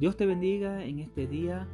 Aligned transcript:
Dios 0.00 0.16
te 0.16 0.24
bendiga 0.24 0.82
en 0.82 0.98
este 0.98 1.26
día. 1.26 1.68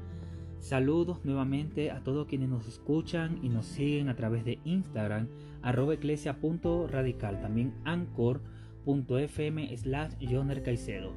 Saludos 0.58 1.25
nuevamente 1.25 1.92
a 1.92 2.02
todos 2.02 2.26
quienes 2.26 2.49
nos 2.49 2.67
escuchan 2.67 3.39
y 3.41 3.49
nos 3.49 3.67
siguen 3.67 4.08
a 4.08 4.17
través 4.17 4.44
de 4.44 4.58
Instagram, 4.64 5.28
arroba 5.62 5.94
eclesia.radical, 5.94 7.41
también 7.41 7.75
anchor.fm 7.84 9.77
slash 9.77 10.15
Joner 10.29 10.65
Caicedo. 10.65 11.12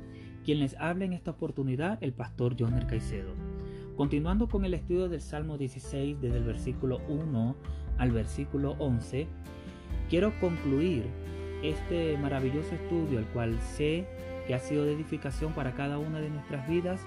Quien 0.45 0.59
les 0.59 0.75
habla 0.75 1.05
en 1.05 1.13
esta 1.13 1.31
oportunidad, 1.31 1.97
el 2.03 2.13
pastor 2.13 2.55
Joner 2.59 2.85
Caicedo. 2.85 3.33
Continuando 3.95 4.47
con 4.47 4.63
el 4.63 4.75
estudio 4.75 5.09
del 5.09 5.21
Salmo 5.21 5.57
16 5.57 6.21
desde 6.21 6.37
el 6.37 6.43
versículo 6.43 7.01
1 7.09 7.55
al 7.97 8.11
versículo 8.11 8.75
11, 8.77 9.25
quiero 10.11 10.39
concluir 10.39 11.05
este 11.63 12.19
maravilloso 12.19 12.75
estudio, 12.75 13.17
el 13.17 13.25
cual 13.29 13.59
sé 13.61 14.05
que 14.49 14.55
ha 14.55 14.59
sido 14.59 14.83
de 14.83 14.93
edificación 14.93 15.53
para 15.53 15.75
cada 15.75 15.99
una 15.99 16.19
de 16.19 16.31
nuestras 16.31 16.67
vidas, 16.67 16.99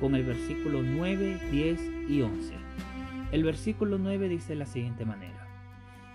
con 0.00 0.14
el 0.14 0.22
versículo 0.22 0.82
9, 0.82 1.40
10 1.50 1.80
y 2.10 2.20
11. 2.20 2.52
El 3.32 3.42
versículo 3.42 3.96
9 3.96 4.28
dice 4.28 4.50
de 4.50 4.56
la 4.56 4.66
siguiente 4.66 5.06
manera, 5.06 5.48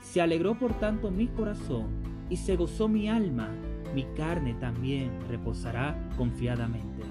Se 0.04 0.22
alegró 0.22 0.54
por 0.54 0.78
tanto 0.78 1.10
mi 1.10 1.26
corazón 1.26 1.88
y 2.30 2.38
se 2.38 2.56
gozó 2.56 2.88
mi 2.88 3.10
alma, 3.10 3.50
mi 3.96 4.04
carne 4.16 4.54
también 4.60 5.10
reposará 5.28 5.98
confiadamente. 6.18 7.02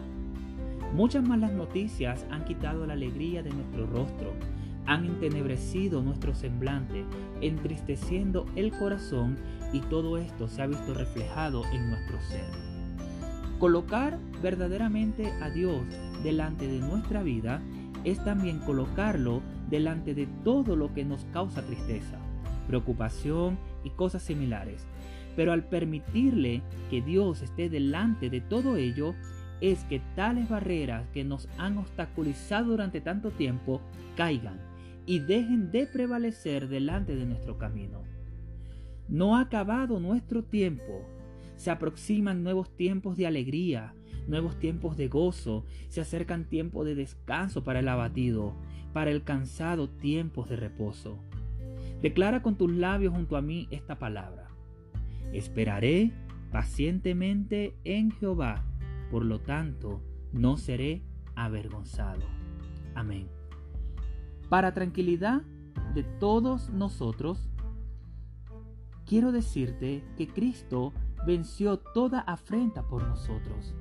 Muchas 0.92 1.26
malas 1.26 1.50
noticias 1.50 2.24
han 2.30 2.44
quitado 2.44 2.86
la 2.86 2.92
alegría 2.92 3.42
de 3.42 3.50
nuestro 3.50 3.88
rostro, 3.88 4.34
han 4.86 5.04
entenebrecido 5.04 6.00
nuestro 6.00 6.32
semblante, 6.36 7.04
entristeciendo 7.40 8.46
el 8.54 8.70
corazón 8.70 9.36
y 9.72 9.80
todo 9.80 10.16
esto 10.16 10.46
se 10.46 10.62
ha 10.62 10.68
visto 10.68 10.94
reflejado 10.94 11.64
en 11.72 11.90
nuestro 11.90 12.20
ser. 12.20 12.73
Colocar 13.64 14.18
verdaderamente 14.42 15.32
a 15.40 15.48
Dios 15.48 15.86
delante 16.22 16.68
de 16.68 16.80
nuestra 16.80 17.22
vida 17.22 17.62
es 18.04 18.22
también 18.22 18.58
colocarlo 18.58 19.40
delante 19.70 20.12
de 20.12 20.26
todo 20.44 20.76
lo 20.76 20.92
que 20.92 21.02
nos 21.02 21.24
causa 21.32 21.62
tristeza, 21.64 22.18
preocupación 22.66 23.56
y 23.82 23.88
cosas 23.88 24.22
similares. 24.22 24.86
Pero 25.34 25.50
al 25.54 25.64
permitirle 25.64 26.60
que 26.90 27.00
Dios 27.00 27.40
esté 27.40 27.70
delante 27.70 28.28
de 28.28 28.42
todo 28.42 28.76
ello, 28.76 29.14
es 29.62 29.82
que 29.84 30.02
tales 30.14 30.46
barreras 30.46 31.08
que 31.14 31.24
nos 31.24 31.48
han 31.56 31.78
obstaculizado 31.78 32.66
durante 32.66 33.00
tanto 33.00 33.30
tiempo 33.30 33.80
caigan 34.14 34.60
y 35.06 35.20
dejen 35.20 35.70
de 35.70 35.86
prevalecer 35.86 36.68
delante 36.68 37.16
de 37.16 37.24
nuestro 37.24 37.56
camino. 37.56 38.02
No 39.08 39.36
ha 39.36 39.40
acabado 39.40 40.00
nuestro 40.00 40.44
tiempo. 40.44 41.13
Se 41.56 41.70
aproximan 41.70 42.42
nuevos 42.42 42.74
tiempos 42.76 43.16
de 43.16 43.26
alegría, 43.26 43.94
nuevos 44.26 44.58
tiempos 44.58 44.96
de 44.96 45.08
gozo, 45.08 45.64
se 45.88 46.00
acercan 46.00 46.44
tiempos 46.44 46.86
de 46.86 46.94
descanso 46.94 47.64
para 47.64 47.80
el 47.80 47.88
abatido, 47.88 48.54
para 48.92 49.10
el 49.10 49.22
cansado 49.22 49.88
tiempos 49.88 50.48
de 50.48 50.56
reposo. 50.56 51.18
Declara 52.02 52.42
con 52.42 52.56
tus 52.56 52.70
labios 52.70 53.14
junto 53.14 53.36
a 53.36 53.42
mí 53.42 53.68
esta 53.70 53.98
palabra. 53.98 54.48
Esperaré 55.32 56.12
pacientemente 56.50 57.74
en 57.84 58.10
Jehová 58.10 58.64
por 59.14 59.24
lo 59.24 59.38
tanto, 59.38 60.00
no 60.32 60.56
seré 60.56 61.00
avergonzado. 61.36 62.24
Amén. 62.96 63.28
Para 64.48 64.74
tranquilidad 64.74 65.42
de 65.94 66.02
todos 66.02 66.70
nosotros, 66.70 67.48
quiero 69.06 69.30
decirte 69.30 70.02
que 70.16 70.26
Cristo 70.26 70.92
venció 71.26 71.78
toda 71.78 72.20
afrenta 72.20 72.82
por 72.88 73.02
nosotros. 73.02 73.74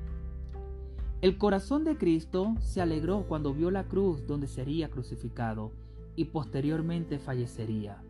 El 1.21 1.37
corazón 1.37 1.83
de 1.83 1.97
Cristo 1.97 2.55
se 2.59 2.81
alegró 2.81 3.25
cuando 3.27 3.53
vio 3.53 3.71
la 3.71 3.85
cruz 3.85 4.27
donde 4.27 4.47
sería 4.47 4.89
crucificado 4.89 5.71
y 6.15 6.25
posteriormente 6.25 7.19
fallecería 7.19 8.01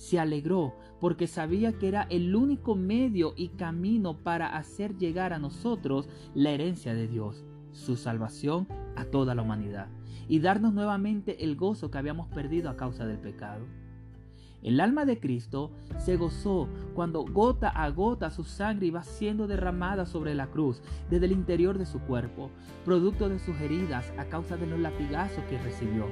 se 0.00 0.18
alegró 0.18 0.74
porque 0.98 1.26
sabía 1.26 1.74
que 1.74 1.86
era 1.86 2.06
el 2.08 2.34
único 2.34 2.74
medio 2.74 3.34
y 3.36 3.48
camino 3.48 4.16
para 4.16 4.56
hacer 4.56 4.96
llegar 4.96 5.34
a 5.34 5.38
nosotros 5.38 6.08
la 6.34 6.52
herencia 6.52 6.94
de 6.94 7.06
Dios, 7.06 7.44
su 7.72 7.98
salvación 7.98 8.66
a 8.96 9.04
toda 9.04 9.34
la 9.34 9.42
humanidad, 9.42 9.88
y 10.26 10.38
darnos 10.38 10.72
nuevamente 10.72 11.44
el 11.44 11.54
gozo 11.54 11.90
que 11.90 11.98
habíamos 11.98 12.28
perdido 12.28 12.70
a 12.70 12.78
causa 12.78 13.04
del 13.04 13.18
pecado. 13.18 13.66
El 14.62 14.80
alma 14.80 15.06
de 15.06 15.18
Cristo 15.18 15.70
se 15.98 16.16
gozó 16.16 16.68
cuando 16.94 17.24
gota 17.24 17.68
a 17.68 17.88
gota 17.90 18.30
su 18.30 18.44
sangre 18.44 18.86
iba 18.86 19.02
siendo 19.02 19.46
derramada 19.46 20.04
sobre 20.04 20.34
la 20.34 20.48
cruz 20.48 20.82
desde 21.08 21.26
el 21.26 21.32
interior 21.32 21.78
de 21.78 21.86
su 21.86 21.98
cuerpo, 22.00 22.50
producto 22.84 23.28
de 23.28 23.38
sus 23.38 23.58
heridas 23.60 24.12
a 24.18 24.26
causa 24.26 24.56
de 24.56 24.66
los 24.66 24.78
latigazos 24.78 25.42
que 25.44 25.58
recibió. 25.58 26.06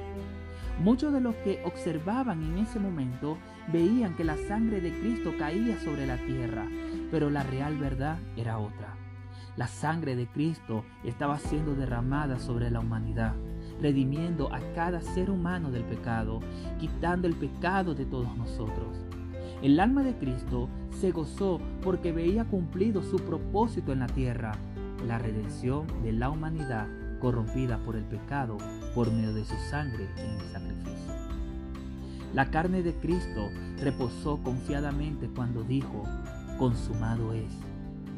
Muchos 0.83 1.13
de 1.13 1.19
los 1.19 1.35
que 1.35 1.61
observaban 1.65 2.41
en 2.41 2.59
ese 2.59 2.79
momento 2.79 3.37
veían 3.71 4.15
que 4.15 4.23
la 4.23 4.37
sangre 4.37 4.81
de 4.81 4.97
Cristo 4.99 5.33
caía 5.37 5.77
sobre 5.79 6.07
la 6.07 6.17
tierra, 6.17 6.67
pero 7.11 7.29
la 7.29 7.43
real 7.43 7.77
verdad 7.77 8.17
era 8.37 8.57
otra. 8.57 8.95
La 9.57 9.67
sangre 9.67 10.15
de 10.15 10.25
Cristo 10.27 10.85
estaba 11.03 11.37
siendo 11.37 11.75
derramada 11.75 12.39
sobre 12.39 12.71
la 12.71 12.79
humanidad, 12.79 13.33
redimiendo 13.81 14.53
a 14.53 14.59
cada 14.73 15.01
ser 15.01 15.29
humano 15.29 15.71
del 15.71 15.83
pecado, 15.83 16.39
quitando 16.79 17.27
el 17.27 17.35
pecado 17.35 17.95
de 17.95 18.05
todos 18.05 18.35
nosotros. 18.37 18.97
El 19.61 19.79
alma 19.79 20.03
de 20.03 20.15
Cristo 20.15 20.69
se 20.89 21.11
gozó 21.11 21.59
porque 21.81 22.11
veía 22.11 22.45
cumplido 22.45 23.03
su 23.03 23.17
propósito 23.17 23.91
en 23.91 23.99
la 23.99 24.07
tierra, 24.07 24.53
la 25.05 25.17
redención 25.17 25.85
de 26.03 26.13
la 26.13 26.29
humanidad 26.29 26.87
corrompida 27.19 27.77
por 27.79 27.95
el 27.95 28.05
pecado 28.05 28.57
por 28.95 29.11
medio 29.11 29.33
de 29.33 29.43
su 29.43 29.55
sangre 29.69 30.07
en 30.17 30.39
el 30.39 30.51
sacrificio. 30.51 31.13
La 32.33 32.49
carne 32.51 32.83
de 32.83 32.93
Cristo 32.93 33.49
reposó 33.81 34.37
confiadamente 34.43 35.29
cuando 35.35 35.63
dijo, 35.63 36.03
consumado 36.57 37.33
es, 37.33 37.51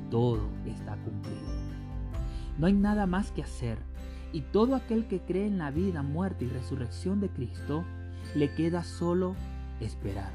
todo 0.09 0.49
está 0.65 0.95
cumplido. 0.97 1.47
No 2.57 2.67
hay 2.67 2.73
nada 2.73 3.07
más 3.07 3.31
que 3.31 3.41
hacer 3.41 3.79
y 4.33 4.41
todo 4.41 4.75
aquel 4.75 5.07
que 5.07 5.19
cree 5.19 5.47
en 5.47 5.57
la 5.57 5.71
vida, 5.71 6.03
muerte 6.03 6.45
y 6.45 6.49
resurrección 6.49 7.19
de 7.19 7.29
Cristo, 7.29 7.83
le 8.35 8.53
queda 8.53 8.83
solo 8.83 9.35
esperar. 9.79 10.31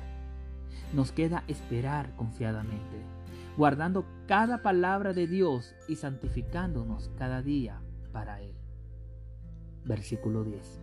Nos 0.92 1.12
queda 1.12 1.44
esperar 1.48 2.14
confiadamente, 2.16 3.02
guardando 3.56 4.04
cada 4.26 4.62
palabra 4.62 5.12
de 5.12 5.26
Dios 5.26 5.74
y 5.88 5.96
santificándonos 5.96 7.10
cada 7.16 7.42
día 7.42 7.80
para 8.12 8.40
Él. 8.40 8.54
Versículo 9.84 10.44
10. 10.44 10.80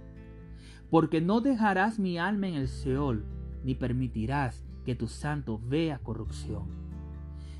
Porque 0.90 1.22
no 1.22 1.41
dejarás 1.41 2.00
mi 2.00 2.18
alma 2.18 2.47
en 2.47 2.56
el 2.56 2.68
Seol, 2.68 3.25
ni 3.63 3.75
permitirás 3.75 4.63
que 4.85 4.95
tu 4.95 5.07
santo 5.07 5.59
vea 5.63 6.00
corrupción. 6.00 6.68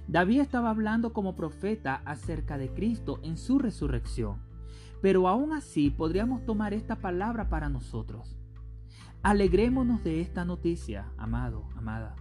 David 0.07 0.41
estaba 0.41 0.69
hablando 0.69 1.13
como 1.13 1.35
profeta 1.35 2.01
acerca 2.05 2.57
de 2.57 2.69
Cristo 2.69 3.19
en 3.23 3.37
su 3.37 3.57
resurrección, 3.57 4.41
pero 5.03 5.27
aún 5.27 5.51
así 5.51 5.89
podríamos 5.89 6.45
tomar 6.45 6.73
esta 6.73 6.95
palabra 6.95 7.49
para 7.49 7.67
nosotros. 7.67 8.37
Alegrémonos 9.21 10.01
de 10.01 10.21
esta 10.21 10.45
noticia, 10.45 11.11
amado, 11.17 11.67
amada. 11.75 12.15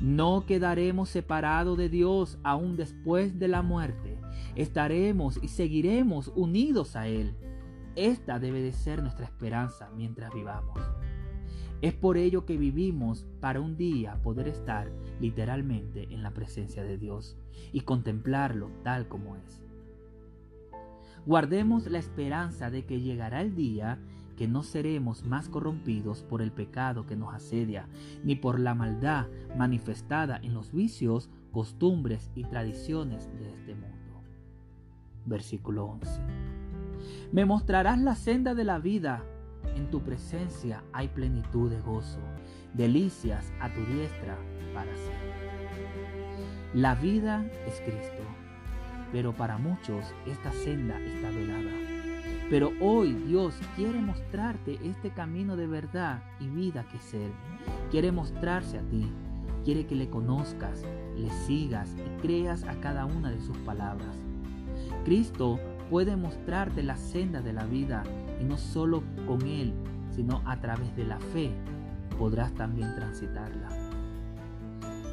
No 0.00 0.46
quedaremos 0.46 1.08
separados 1.08 1.76
de 1.76 1.88
Dios 1.88 2.38
aún 2.44 2.76
después 2.76 3.40
de 3.40 3.48
la 3.48 3.62
muerte. 3.62 4.20
Estaremos 4.54 5.40
y 5.42 5.48
seguiremos 5.48 6.30
unidos 6.36 6.94
a 6.94 7.08
Él. 7.08 7.34
Esta 7.96 8.38
debe 8.38 8.62
de 8.62 8.72
ser 8.72 9.02
nuestra 9.02 9.24
esperanza 9.24 9.90
mientras 9.96 10.32
vivamos. 10.32 10.78
Es 11.82 11.92
por 11.92 12.18
ello 12.18 12.46
que 12.46 12.56
vivimos 12.56 13.26
para 13.40 13.60
un 13.60 13.76
día 13.76 14.22
poder 14.22 14.46
estar 14.46 14.92
literalmente 15.18 16.06
en 16.14 16.22
la 16.22 16.30
presencia 16.30 16.84
de 16.84 16.98
Dios 16.98 17.36
y 17.72 17.80
contemplarlo 17.80 18.70
tal 18.84 19.08
como 19.08 19.34
es. 19.34 19.69
Guardemos 21.26 21.86
la 21.90 21.98
esperanza 21.98 22.70
de 22.70 22.84
que 22.84 23.00
llegará 23.00 23.42
el 23.42 23.54
día 23.54 23.98
que 24.36 24.48
no 24.48 24.62
seremos 24.62 25.26
más 25.26 25.50
corrompidos 25.50 26.22
por 26.22 26.40
el 26.40 26.50
pecado 26.50 27.04
que 27.04 27.14
nos 27.14 27.34
asedia, 27.34 27.86
ni 28.24 28.36
por 28.36 28.58
la 28.58 28.74
maldad 28.74 29.26
manifestada 29.54 30.38
en 30.42 30.54
los 30.54 30.72
vicios, 30.72 31.28
costumbres 31.52 32.30
y 32.34 32.44
tradiciones 32.44 33.30
de 33.38 33.50
este 33.50 33.74
mundo. 33.74 34.22
Versículo 35.26 35.84
11. 35.84 36.22
Me 37.32 37.44
mostrarás 37.44 37.98
la 38.00 38.14
senda 38.14 38.54
de 38.54 38.64
la 38.64 38.78
vida. 38.78 39.22
En 39.76 39.90
tu 39.90 40.02
presencia 40.02 40.82
hay 40.94 41.08
plenitud 41.08 41.70
de 41.70 41.80
gozo, 41.80 42.20
delicias 42.72 43.52
a 43.60 43.70
tu 43.74 43.84
diestra 43.84 44.38
para 44.72 44.96
siempre. 44.96 45.30
La 46.72 46.94
vida 46.94 47.44
es 47.66 47.78
Cristo, 47.82 48.22
pero 49.12 49.32
para 49.32 49.58
muchos 49.58 50.04
esta 50.26 50.52
senda 50.52 50.98
está 51.00 51.30
velada. 51.30 51.70
Pero 52.48 52.72
hoy 52.80 53.12
Dios 53.12 53.54
quiere 53.76 54.00
mostrarte 54.00 54.78
este 54.82 55.10
camino 55.10 55.56
de 55.56 55.66
verdad 55.66 56.22
y 56.40 56.48
vida 56.48 56.84
que 56.90 56.96
es 56.96 57.14
Él. 57.14 57.32
Quiere 57.90 58.10
mostrarse 58.12 58.78
a 58.78 58.82
ti. 58.82 59.10
Quiere 59.64 59.86
que 59.86 59.94
le 59.94 60.08
conozcas, 60.08 60.82
le 61.16 61.30
sigas 61.46 61.94
y 61.94 62.22
creas 62.22 62.64
a 62.64 62.74
cada 62.80 63.04
una 63.04 63.30
de 63.30 63.40
sus 63.40 63.56
palabras. 63.58 64.16
Cristo 65.04 65.60
puede 65.90 66.16
mostrarte 66.16 66.82
la 66.82 66.96
senda 66.96 67.40
de 67.40 67.52
la 67.52 67.64
vida 67.66 68.02
y 68.40 68.44
no 68.44 68.56
solo 68.56 69.02
con 69.26 69.42
Él, 69.46 69.72
sino 70.10 70.42
a 70.44 70.60
través 70.60 70.94
de 70.96 71.04
la 71.04 71.20
fe 71.20 71.52
podrás 72.18 72.52
también 72.54 72.94
transitarla. 72.94 73.68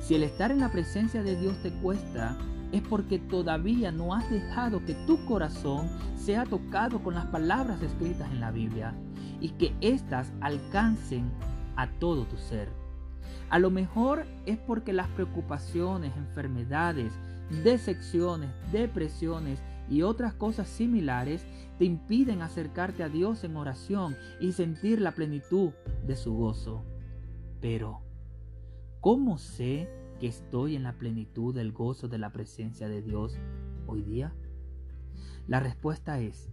Si 0.02 0.16
el 0.16 0.24
estar 0.24 0.52
en 0.52 0.60
la 0.60 0.72
presencia 0.72 1.22
de 1.24 1.40
Dios 1.40 1.62
te 1.62 1.72
cuesta, 1.72 2.38
es 2.72 2.82
porque 2.82 3.20
todavía 3.20 3.92
no 3.92 4.14
has 4.14 4.30
dejado 4.30 4.84
que 4.86 4.94
tu 5.06 5.24
corazón 5.26 5.90
sea 6.16 6.44
tocado 6.46 7.02
con 7.02 7.16
las 7.16 7.26
palabras 7.28 7.82
escritas 7.82 8.30
en 8.32 8.40
la 8.40 8.52
Biblia 8.52 8.94
y 9.40 9.50
que 9.50 9.74
éstas 9.82 10.32
alcancen 10.42 11.32
a 11.76 11.88
todo 12.00 12.26
tu 12.26 12.38
ser. 12.38 12.70
A 13.50 13.60
lo 13.60 13.70
mejor 13.70 14.26
es 14.46 14.58
porque 14.58 14.92
las 14.92 15.08
preocupaciones, 15.10 16.16
enfermedades, 16.18 17.14
decepciones, 17.64 18.50
depresiones 18.72 19.60
y 19.90 20.02
otras 20.02 20.34
cosas 20.34 20.68
similares 20.68 21.46
te 21.78 21.86
impiden 21.86 22.42
acercarte 22.42 23.04
a 23.04 23.10
Dios 23.10 23.44
en 23.44 23.56
oración 23.56 24.18
y 24.42 24.52
sentir 24.52 25.00
la 25.00 25.14
plenitud 25.14 25.72
de 26.06 26.16
su 26.18 26.36
gozo. 26.36 26.84
Pero, 27.62 28.02
¿cómo 29.00 29.38
sé 29.38 29.90
que 30.20 30.28
estoy 30.28 30.76
en 30.76 30.84
la 30.84 30.98
plenitud 30.98 31.54
del 31.54 31.72
gozo 31.72 32.08
de 32.08 32.18
la 32.18 32.32
presencia 32.32 32.90
de 32.90 33.02
Dios 33.02 33.38
hoy 33.86 34.02
día? 34.02 34.34
La 35.48 35.60
respuesta 35.60 36.20
es, 36.20 36.50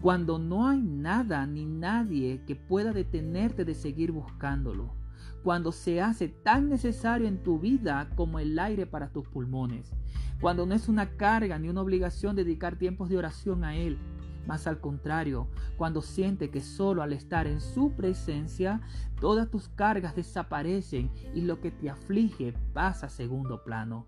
cuando 0.00 0.38
no 0.38 0.66
hay 0.66 0.80
nada 0.80 1.46
ni 1.46 1.64
nadie 1.64 2.42
que 2.46 2.56
pueda 2.56 2.92
detenerte 2.92 3.64
de 3.64 3.74
seguir 3.74 4.12
buscándolo, 4.12 4.94
cuando 5.42 5.72
se 5.72 6.00
hace 6.00 6.28
tan 6.28 6.68
necesario 6.68 7.28
en 7.28 7.42
tu 7.42 7.58
vida 7.58 8.10
como 8.16 8.38
el 8.38 8.58
aire 8.58 8.86
para 8.86 9.12
tus 9.12 9.28
pulmones, 9.28 9.92
cuando 10.40 10.66
no 10.66 10.74
es 10.74 10.88
una 10.88 11.16
carga 11.16 11.58
ni 11.58 11.68
una 11.68 11.82
obligación 11.82 12.34
dedicar 12.34 12.76
tiempos 12.76 13.08
de 13.08 13.18
oración 13.18 13.64
a 13.64 13.76
Él, 13.76 13.98
más 14.46 14.66
al 14.66 14.80
contrario, 14.80 15.48
cuando 15.76 16.02
siente 16.02 16.50
que 16.50 16.60
solo 16.60 17.02
al 17.02 17.12
estar 17.12 17.46
en 17.46 17.60
su 17.60 17.92
presencia, 17.92 18.80
todas 19.20 19.50
tus 19.50 19.68
cargas 19.68 20.16
desaparecen 20.16 21.10
y 21.34 21.42
lo 21.42 21.60
que 21.60 21.70
te 21.70 21.90
aflige 21.90 22.54
pasa 22.72 23.06
a 23.06 23.10
segundo 23.10 23.62
plano. 23.62 24.06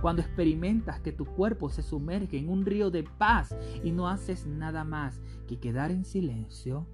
Cuando 0.00 0.22
experimentas 0.22 1.00
que 1.00 1.12
tu 1.12 1.24
cuerpo 1.24 1.68
se 1.68 1.82
sumerge 1.82 2.38
en 2.38 2.48
un 2.48 2.64
río 2.64 2.90
de 2.90 3.02
paz 3.02 3.56
y 3.82 3.90
no 3.90 4.08
haces 4.08 4.46
nada 4.46 4.84
más 4.84 5.20
que 5.48 5.58
quedar 5.58 5.90
en 5.90 6.04
silencio 6.04 6.86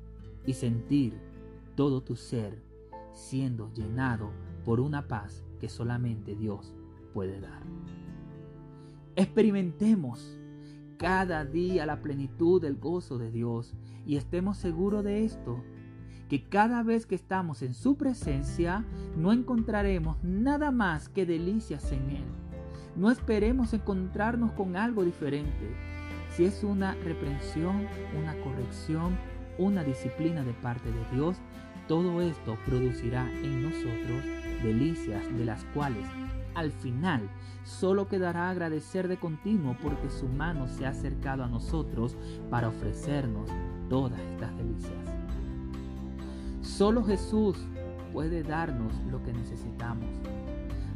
y 0.46 0.54
sentir 0.54 1.18
todo 1.74 2.02
tu 2.02 2.16
ser 2.16 2.62
siendo 3.12 3.72
llenado 3.72 4.30
por 4.64 4.80
una 4.80 5.06
paz 5.08 5.42
que 5.60 5.68
solamente 5.68 6.34
Dios 6.34 6.72
puede 7.12 7.40
dar. 7.40 7.62
Experimentemos 9.16 10.38
cada 10.98 11.44
día 11.44 11.86
la 11.86 12.02
plenitud 12.02 12.60
del 12.60 12.76
gozo 12.76 13.18
de 13.18 13.30
Dios 13.30 13.72
y 14.04 14.16
estemos 14.16 14.58
seguros 14.58 15.04
de 15.04 15.24
esto, 15.24 15.62
que 16.28 16.48
cada 16.48 16.82
vez 16.82 17.06
que 17.06 17.14
estamos 17.14 17.62
en 17.62 17.72
su 17.72 17.96
presencia 17.96 18.84
no 19.16 19.32
encontraremos 19.32 20.22
nada 20.22 20.70
más 20.70 21.08
que 21.08 21.24
delicias 21.24 21.92
en 21.92 22.10
Él. 22.10 22.24
No 22.96 23.10
esperemos 23.10 23.72
encontrarnos 23.72 24.52
con 24.52 24.76
algo 24.76 25.04
diferente. 25.04 25.74
Si 26.30 26.44
es 26.44 26.64
una 26.64 26.94
reprensión, 26.94 27.86
una 28.20 28.34
corrección, 28.40 29.16
una 29.56 29.84
disciplina 29.84 30.44
de 30.44 30.52
parte 30.52 30.90
de 30.90 31.16
Dios, 31.16 31.36
todo 31.86 32.20
esto 32.20 32.58
producirá 32.66 33.30
en 33.30 33.62
nosotros 33.62 34.24
delicias 34.62 35.24
de 35.38 35.44
las 35.44 35.64
cuales 35.66 36.04
al 36.54 36.72
final 36.72 37.28
solo 37.64 38.08
quedará 38.08 38.50
agradecer 38.50 39.08
de 39.08 39.18
continuo 39.18 39.76
porque 39.82 40.10
su 40.10 40.26
mano 40.28 40.68
se 40.68 40.86
ha 40.86 40.90
acercado 40.90 41.44
a 41.44 41.48
nosotros 41.48 42.16
para 42.50 42.68
ofrecernos 42.68 43.48
todas 43.88 44.18
estas 44.20 44.56
delicias. 44.56 44.92
Solo 46.62 47.04
Jesús 47.04 47.56
puede 48.12 48.42
darnos 48.42 48.92
lo 49.10 49.22
que 49.22 49.32
necesitamos. 49.32 50.08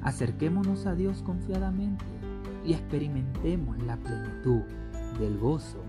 Acerquémonos 0.03 0.87
a 0.87 0.95
Dios 0.95 1.23
confiadamente 1.23 2.05
y 2.65 2.73
experimentemos 2.73 3.83
la 3.83 3.97
plenitud 3.97 4.63
del 5.19 5.39
gozo 5.39 5.83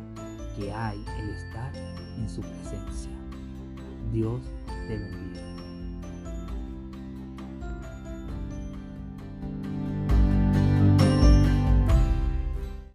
que 0.57 0.71
hay 0.71 1.03
el 1.19 1.29
estar 1.29 1.75
en 1.75 2.29
su 2.29 2.41
presencia. 2.41 3.11
Dios 4.11 4.41
te 4.87 4.97
bendiga. 4.97 5.52